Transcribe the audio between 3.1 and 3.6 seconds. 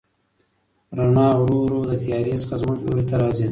راځي.